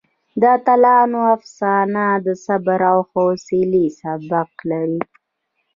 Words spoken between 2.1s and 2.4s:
د